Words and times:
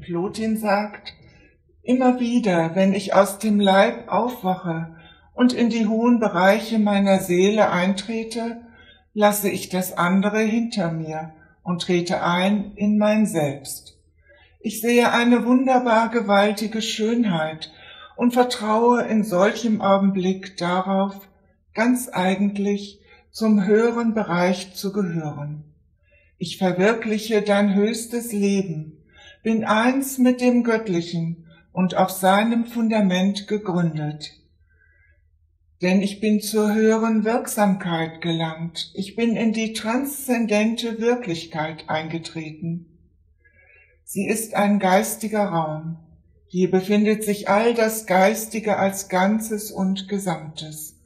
Plotin 0.00 0.56
sagt, 0.56 1.14
immer 1.82 2.20
wieder, 2.20 2.74
wenn 2.74 2.94
ich 2.94 3.14
aus 3.14 3.38
dem 3.38 3.60
Leib 3.60 4.08
aufwache 4.08 4.96
und 5.34 5.52
in 5.52 5.70
die 5.70 5.86
hohen 5.86 6.20
Bereiche 6.20 6.78
meiner 6.78 7.18
Seele 7.18 7.70
eintrete, 7.70 8.62
lasse 9.12 9.48
ich 9.48 9.68
das 9.68 9.96
andere 9.96 10.40
hinter 10.40 10.90
mir 10.90 11.32
und 11.62 11.82
trete 11.82 12.22
ein 12.22 12.72
in 12.76 12.98
mein 12.98 13.26
Selbst. 13.26 13.98
Ich 14.60 14.80
sehe 14.80 15.12
eine 15.12 15.44
wunderbar 15.44 16.10
gewaltige 16.10 16.80
Schönheit 16.80 17.70
und 18.16 18.32
vertraue 18.32 19.02
in 19.02 19.24
solchem 19.24 19.80
Augenblick 19.80 20.56
darauf, 20.56 21.28
ganz 21.74 22.08
eigentlich 22.08 23.00
zum 23.30 23.66
höheren 23.66 24.14
Bereich 24.14 24.74
zu 24.74 24.92
gehören. 24.92 25.64
Ich 26.38 26.58
verwirkliche 26.58 27.42
dein 27.42 27.74
höchstes 27.74 28.32
Leben, 28.32 28.93
bin 29.44 29.62
eins 29.62 30.16
mit 30.16 30.40
dem 30.40 30.64
Göttlichen 30.64 31.44
und 31.70 31.96
auf 31.96 32.08
seinem 32.08 32.64
Fundament 32.64 33.46
gegründet. 33.46 34.32
Denn 35.82 36.00
ich 36.00 36.18
bin 36.18 36.40
zur 36.40 36.74
höheren 36.74 37.24
Wirksamkeit 37.24 38.22
gelangt, 38.22 38.90
ich 38.94 39.16
bin 39.16 39.36
in 39.36 39.52
die 39.52 39.74
transzendente 39.74 40.98
Wirklichkeit 40.98 41.90
eingetreten. 41.90 42.86
Sie 44.02 44.26
ist 44.26 44.54
ein 44.54 44.78
geistiger 44.78 45.44
Raum, 45.44 45.98
hier 46.46 46.70
befindet 46.70 47.22
sich 47.22 47.46
all 47.50 47.74
das 47.74 48.06
Geistige 48.06 48.78
als 48.78 49.10
Ganzes 49.10 49.70
und 49.70 50.08
Gesamtes 50.08 50.98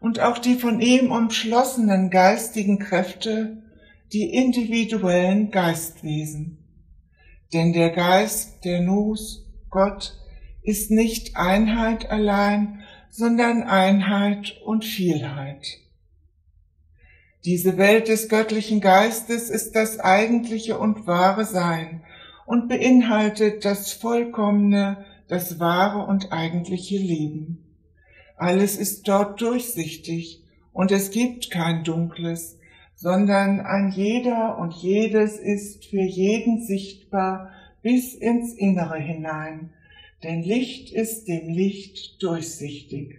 und 0.00 0.18
auch 0.20 0.38
die 0.38 0.54
von 0.54 0.80
ihm 0.80 1.12
umschlossenen 1.12 2.08
geistigen 2.08 2.78
Kräfte, 2.78 3.62
die 4.14 4.32
individuellen 4.32 5.50
Geistwesen. 5.50 6.61
Denn 7.52 7.72
der 7.72 7.90
Geist, 7.90 8.64
der 8.64 8.80
Nus, 8.80 9.46
Gott, 9.70 10.16
ist 10.62 10.90
nicht 10.90 11.36
Einheit 11.36 12.10
allein, 12.10 12.82
sondern 13.10 13.62
Einheit 13.62 14.60
und 14.64 14.84
Vielheit. 14.84 15.78
Diese 17.44 17.76
Welt 17.76 18.08
des 18.08 18.28
göttlichen 18.28 18.80
Geistes 18.80 19.50
ist 19.50 19.72
das 19.72 19.98
eigentliche 19.98 20.78
und 20.78 21.06
wahre 21.06 21.44
Sein, 21.44 22.02
und 22.46 22.68
beinhaltet 22.68 23.64
das 23.64 23.92
vollkommene, 23.92 25.04
das 25.28 25.58
wahre 25.58 26.06
und 26.06 26.32
eigentliche 26.32 26.98
Leben. 26.98 27.64
Alles 28.36 28.76
ist 28.76 29.08
dort 29.08 29.40
durchsichtig 29.40 30.42
und 30.72 30.90
es 30.90 31.10
gibt 31.10 31.50
kein 31.50 31.84
Dunkles, 31.84 32.58
sondern 32.94 33.60
ein 33.60 33.90
jeder 33.90 34.58
und 34.58 34.74
jedes 34.74 35.38
ist 35.38 35.84
für 35.86 36.02
jeden 36.02 36.62
sichtbar 36.62 37.50
bis 37.82 38.14
ins 38.14 38.54
Innere 38.54 38.98
hinein, 38.98 39.70
denn 40.22 40.42
Licht 40.42 40.92
ist 40.92 41.26
dem 41.26 41.48
Licht 41.48 42.22
durchsichtig. 42.22 43.18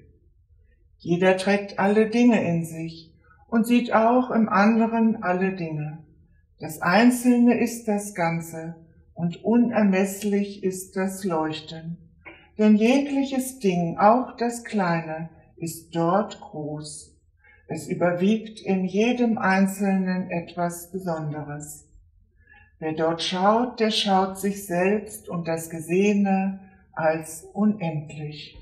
Jeder 1.00 1.36
trägt 1.38 1.80
alle 1.80 2.10
Dinge 2.10 2.42
in 2.48 2.64
sich 2.64 3.14
und 3.48 3.68
sieht 3.68 3.94
auch 3.94 4.32
im 4.32 4.48
anderen 4.48 5.22
alle 5.22 5.54
Dinge. 5.54 6.00
Das 6.60 6.82
Einzelne 6.82 7.60
ist 7.60 7.90
das 7.90 8.16
Ganze, 8.16 8.76
und 9.14 9.44
unermesslich 9.44 10.64
ist 10.64 10.96
das 10.96 11.24
Leuchten. 11.24 11.98
Denn 12.58 12.76
jegliches 12.76 13.60
Ding, 13.60 13.98
auch 13.98 14.36
das 14.38 14.64
Kleine, 14.64 15.30
ist 15.58 15.96
dort 15.96 16.40
groß. 16.40 17.13
Es 17.68 17.88
überwiegt 17.88 18.60
in 18.60 18.86
jedem 18.86 19.38
Einzelnen 19.38 20.30
etwas 20.30 20.92
Besonderes. 20.92 21.88
Wer 22.80 22.94
dort 22.94 23.24
schaut, 23.24 23.80
der 23.80 23.92
schaut 23.92 24.38
sich 24.38 24.66
selbst 24.66 25.30
und 25.30 25.48
das 25.48 25.70
Gesehene 25.70 26.60
als 26.92 27.44
unendlich. 27.54 28.58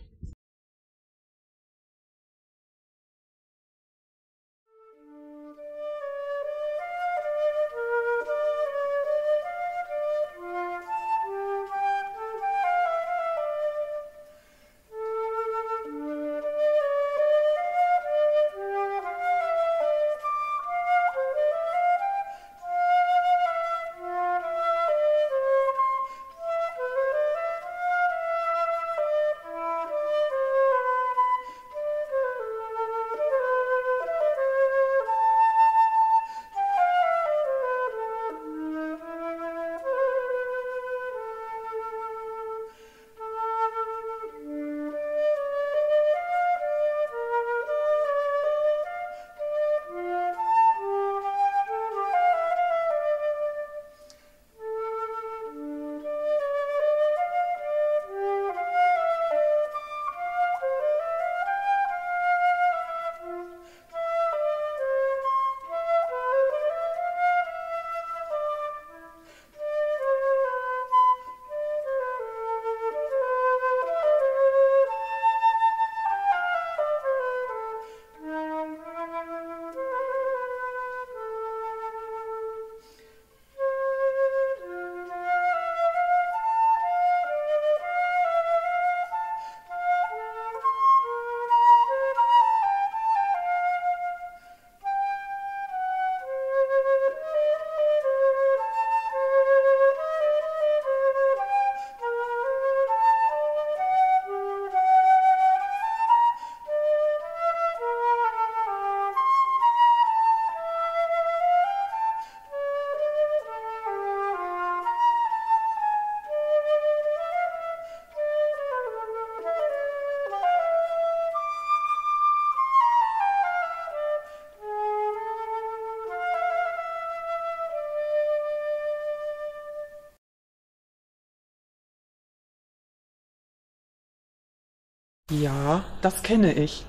Ja, 135.31 135.85
das 136.01 136.23
kenne 136.23 136.53
ich. 136.53 136.85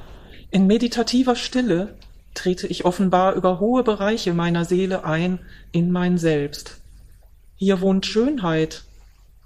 In 0.50 0.66
meditativer 0.66 1.36
Stille 1.36 1.96
trete 2.34 2.66
ich 2.66 2.84
offenbar 2.84 3.34
über 3.34 3.60
hohe 3.60 3.84
Bereiche 3.84 4.34
meiner 4.34 4.64
Seele 4.64 5.04
ein 5.04 5.38
in 5.70 5.92
mein 5.92 6.18
Selbst. 6.18 6.80
Hier 7.54 7.80
wohnt 7.80 8.04
Schönheit, 8.04 8.82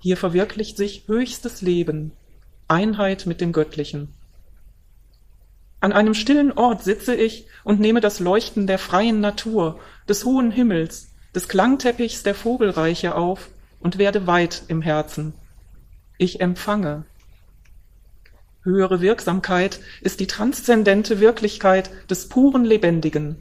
hier 0.00 0.16
verwirklicht 0.16 0.78
sich 0.78 1.04
höchstes 1.08 1.60
Leben, 1.60 2.12
Einheit 2.68 3.26
mit 3.26 3.42
dem 3.42 3.52
Göttlichen. 3.52 4.14
An 5.80 5.92
einem 5.92 6.14
stillen 6.14 6.52
Ort 6.52 6.82
sitze 6.82 7.14
ich 7.14 7.46
und 7.64 7.80
nehme 7.80 8.00
das 8.00 8.18
Leuchten 8.18 8.66
der 8.66 8.78
freien 8.78 9.20
Natur, 9.20 9.78
des 10.08 10.24
hohen 10.24 10.50
Himmels, 10.50 11.12
des 11.34 11.48
Klangteppichs 11.48 12.22
der 12.22 12.34
Vogelreiche 12.34 13.14
auf 13.14 13.50
und 13.78 13.98
werde 13.98 14.26
weit 14.26 14.62
im 14.68 14.80
Herzen. 14.80 15.34
Ich 16.16 16.40
empfange. 16.40 17.04
Höhere 18.66 19.00
Wirksamkeit 19.00 19.78
ist 20.00 20.18
die 20.18 20.26
transzendente 20.26 21.20
Wirklichkeit 21.20 21.88
des 22.10 22.28
puren 22.28 22.64
Lebendigen. 22.64 23.36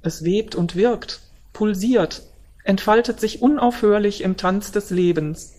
Es 0.00 0.24
webt 0.24 0.54
und 0.54 0.74
wirkt, 0.74 1.20
pulsiert, 1.52 2.22
entfaltet 2.64 3.20
sich 3.20 3.42
unaufhörlich 3.42 4.22
im 4.22 4.38
Tanz 4.38 4.72
des 4.72 4.88
Lebens. 4.88 5.52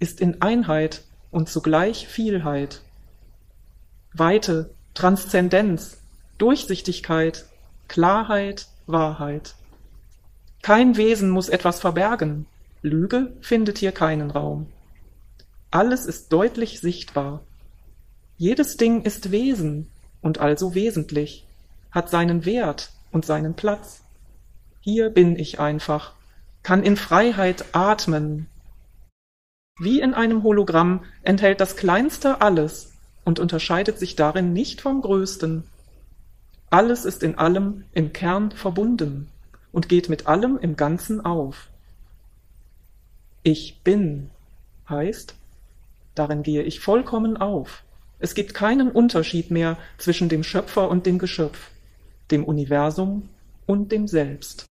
ist 0.00 0.20
in 0.20 0.42
Einheit 0.42 1.04
und 1.30 1.48
zugleich 1.48 2.08
Vielheit. 2.08 2.82
Weite, 4.14 4.74
Transzendenz, 4.94 5.98
Durchsichtigkeit, 6.38 7.46
Klarheit, 7.86 8.66
Wahrheit. 8.88 9.54
Kein 10.60 10.96
Wesen 10.96 11.30
muss 11.30 11.50
etwas 11.50 11.78
verbergen, 11.78 12.46
Lüge 12.82 13.32
findet 13.42 13.78
hier 13.78 13.92
keinen 13.92 14.32
Raum. 14.32 14.66
Alles 15.70 16.06
ist 16.06 16.32
deutlich 16.32 16.80
sichtbar. 16.80 17.44
Jedes 18.40 18.78
Ding 18.78 19.02
ist 19.02 19.32
Wesen 19.32 19.90
und 20.22 20.38
also 20.38 20.74
wesentlich, 20.74 21.44
hat 21.90 22.08
seinen 22.08 22.46
Wert 22.46 22.90
und 23.12 23.26
seinen 23.26 23.52
Platz. 23.52 24.00
Hier 24.80 25.10
bin 25.10 25.38
ich 25.38 25.60
einfach, 25.60 26.14
kann 26.62 26.82
in 26.82 26.96
Freiheit 26.96 27.66
atmen. 27.72 28.46
Wie 29.78 30.00
in 30.00 30.14
einem 30.14 30.42
Hologramm 30.42 31.04
enthält 31.22 31.60
das 31.60 31.76
Kleinste 31.76 32.40
alles 32.40 32.94
und 33.26 33.40
unterscheidet 33.40 33.98
sich 33.98 34.16
darin 34.16 34.54
nicht 34.54 34.80
vom 34.80 35.02
Größten. 35.02 35.64
Alles 36.70 37.04
ist 37.04 37.22
in 37.22 37.36
allem 37.36 37.84
im 37.92 38.14
Kern 38.14 38.52
verbunden 38.52 39.28
und 39.70 39.90
geht 39.90 40.08
mit 40.08 40.28
allem 40.28 40.56
im 40.56 40.76
Ganzen 40.76 41.22
auf. 41.22 41.68
Ich 43.42 43.82
bin 43.84 44.30
heißt, 44.88 45.34
darin 46.14 46.42
gehe 46.42 46.62
ich 46.62 46.80
vollkommen 46.80 47.36
auf. 47.36 47.82
Es 48.20 48.34
gibt 48.34 48.54
keinen 48.54 48.90
Unterschied 48.90 49.50
mehr 49.50 49.78
zwischen 49.98 50.28
dem 50.28 50.44
Schöpfer 50.44 50.88
und 50.90 51.06
dem 51.06 51.18
Geschöpf, 51.18 51.70
dem 52.30 52.44
Universum 52.44 53.28
und 53.66 53.90
dem 53.90 54.06
Selbst. 54.06 54.69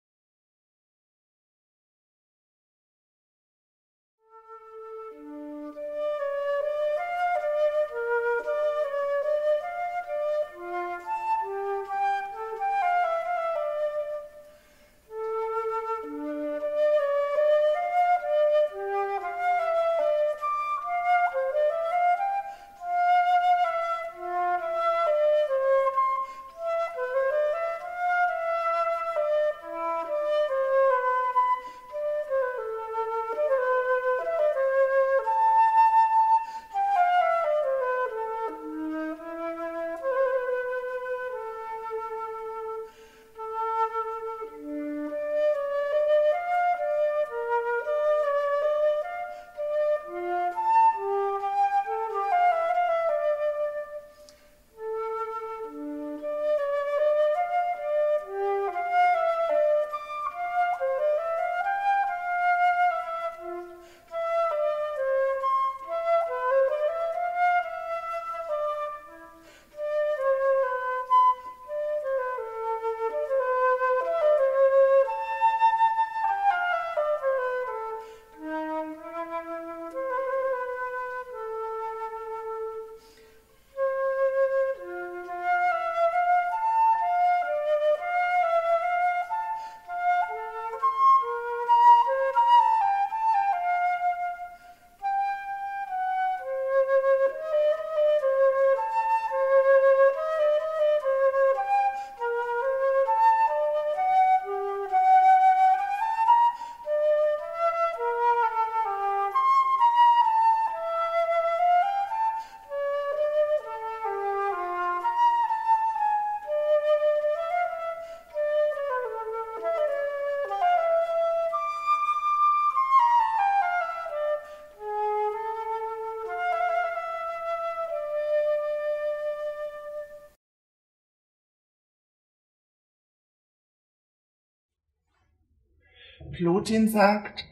Plotin 136.34 136.90
sagt, 136.90 137.46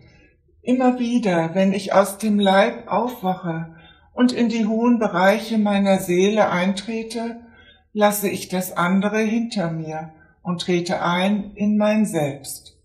immer 0.62 1.00
wieder, 1.00 1.56
wenn 1.56 1.72
ich 1.72 1.94
aus 1.94 2.18
dem 2.18 2.40
Leib 2.40 2.92
aufwache 2.92 3.76
und 4.14 4.34
in 4.34 4.50
die 4.50 4.66
hohen 4.66 5.00
Bereiche 5.00 5.58
meiner 5.58 6.00
Seele 6.00 6.50
eintrete, 6.50 7.40
lasse 7.94 8.30
ich 8.30 8.50
das 8.50 8.76
andere 8.76 9.20
hinter 9.20 9.72
mir 9.72 10.12
und 10.44 10.62
trete 10.62 11.02
ein 11.02 11.52
in 11.56 11.78
mein 11.78 12.06
Selbst. 12.06 12.78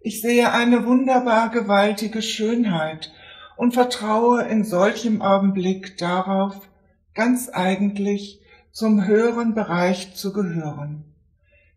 Ich 0.00 0.20
sehe 0.20 0.52
eine 0.52 0.86
wunderbar 0.86 1.50
gewaltige 1.50 2.22
Schönheit 2.22 3.12
und 3.56 3.74
vertraue 3.74 4.42
in 4.42 4.64
solchem 4.64 5.22
Augenblick 5.22 5.98
darauf, 5.98 6.68
ganz 7.14 7.48
eigentlich 7.48 8.40
zum 8.72 9.06
höheren 9.06 9.54
Bereich 9.54 10.14
zu 10.14 10.32
gehören. 10.32 11.04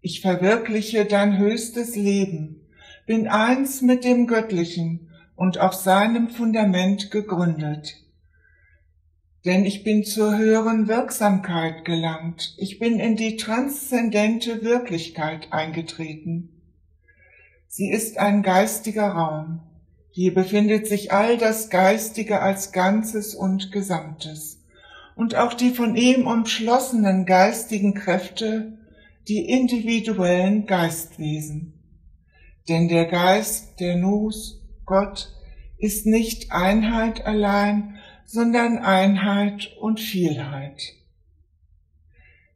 Ich 0.01 0.21
verwirkliche 0.21 1.05
dein 1.05 1.37
höchstes 1.37 1.95
Leben, 1.95 2.64
bin 3.05 3.27
eins 3.27 3.81
mit 3.81 4.03
dem 4.03 4.27
Göttlichen 4.27 5.09
und 5.35 5.59
auf 5.59 5.73
seinem 5.73 6.29
Fundament 6.29 7.11
gegründet. 7.11 7.97
Denn 9.45 9.63
ich 9.63 9.83
bin 9.83 10.03
zur 10.03 10.37
höheren 10.37 10.87
Wirksamkeit 10.87 11.85
gelangt, 11.85 12.55
ich 12.57 12.79
bin 12.79 12.99
in 12.99 13.15
die 13.15 13.37
transzendente 13.37 14.63
Wirklichkeit 14.63 15.53
eingetreten. 15.53 16.49
Sie 17.67 17.91
ist 17.91 18.17
ein 18.17 18.41
geistiger 18.41 19.09
Raum. 19.09 19.61
Hier 20.09 20.33
befindet 20.33 20.87
sich 20.87 21.11
all 21.11 21.37
das 21.37 21.69
Geistige 21.69 22.41
als 22.41 22.71
Ganzes 22.71 23.35
und 23.35 23.71
Gesamtes 23.71 24.63
und 25.15 25.35
auch 25.35 25.53
die 25.53 25.71
von 25.71 25.95
ihm 25.95 26.25
umschlossenen 26.25 27.25
geistigen 27.25 27.93
Kräfte, 27.93 28.77
die 29.27 29.49
individuellen 29.49 30.65
Geistwesen. 30.65 31.74
Denn 32.67 32.87
der 32.87 33.05
Geist, 33.05 33.79
der 33.79 33.95
Nus, 33.95 34.61
Gott, 34.85 35.31
ist 35.77 36.05
nicht 36.05 36.51
Einheit 36.51 37.25
allein, 37.25 37.97
sondern 38.25 38.79
Einheit 38.79 39.75
und 39.79 39.99
Vielheit. 39.99 40.93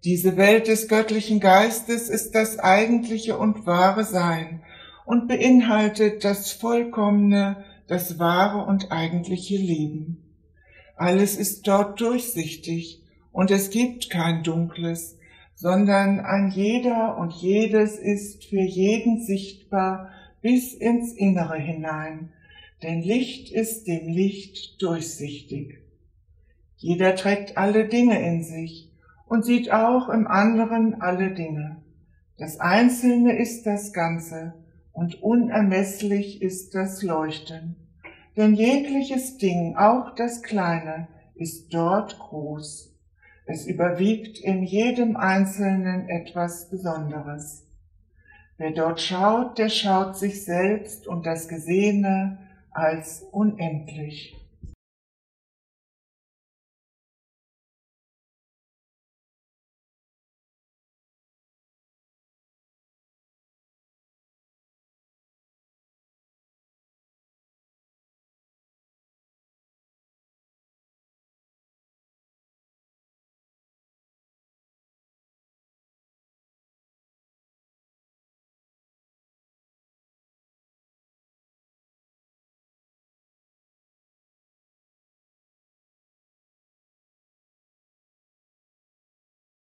Diese 0.04 0.38
Welt 0.38 0.68
des 0.68 0.88
göttlichen 0.88 1.40
Geistes 1.40 2.10
ist 2.10 2.34
das 2.34 2.58
eigentliche 2.58 3.38
und 3.38 3.66
wahre 3.66 4.04
Sein 4.04 4.64
und 5.06 5.28
beinhaltet 5.28 6.24
das 6.24 6.52
vollkommene, 6.52 7.66
das 7.88 8.18
wahre 8.18 8.66
und 8.66 8.92
eigentliche 8.92 9.58
Leben. 9.58 10.24
Alles 10.96 11.36
ist 11.36 11.68
dort 11.68 12.00
durchsichtig 12.00 13.04
und 13.32 13.52
es 13.52 13.70
gibt 13.70 14.10
kein 14.10 14.44
Dunkles, 14.44 15.19
sondern 15.60 16.22
ein 16.22 16.52
jeder 16.52 17.18
und 17.18 17.34
jedes 17.34 17.98
ist 17.98 18.46
für 18.46 18.62
jeden 18.62 19.22
sichtbar 19.22 20.10
bis 20.42 20.74
ins 20.74 21.12
Innere 21.12 21.58
hinein, 21.58 22.32
denn 22.82 23.02
Licht 23.02 23.52
ist 23.52 23.86
dem 23.86 24.08
Licht 24.08 24.82
durchsichtig. 24.82 25.80
Jeder 26.78 27.14
trägt 27.16 27.58
alle 27.58 27.90
Dinge 27.90 28.26
in 28.26 28.42
sich 28.42 28.90
und 29.28 29.44
sieht 29.44 29.70
auch 29.70 30.08
im 30.08 30.28
anderen 30.28 31.02
alle 31.02 31.32
Dinge. 31.32 31.84
Das 32.38 32.62
Einzelne 32.62 33.38
ist 33.38 33.66
das 33.66 33.92
Ganze 33.92 34.54
und 34.94 35.22
unermesslich 35.22 36.42
ist 36.42 36.74
das 36.74 37.04
Leuchten. 37.04 37.76
Denn 38.38 38.54
jegliches 38.54 39.38
Ding, 39.38 39.76
auch 39.76 40.16
das 40.16 40.42
Kleine, 40.42 41.10
ist 41.36 41.74
dort 41.74 42.18
groß. 42.18 42.89
Es 43.52 43.66
überwiegt 43.66 44.38
in 44.38 44.62
jedem 44.62 45.18
Einzelnen 45.18 46.08
etwas 46.08 46.70
Besonderes. 46.70 47.66
Wer 48.60 48.70
dort 48.70 49.02
schaut, 49.02 49.58
der 49.58 49.70
schaut 49.70 50.16
sich 50.16 50.46
selbst 50.46 51.08
und 51.08 51.26
das 51.26 51.48
Gesehene 51.48 52.38
als 52.70 53.24
unendlich. 53.32 54.36